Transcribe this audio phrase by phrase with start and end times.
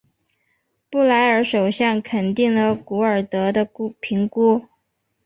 [0.89, 3.69] 布莱尔首相肯定了古尔德的
[3.99, 4.65] 评估。